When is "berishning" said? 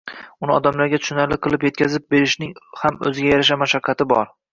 2.13-2.55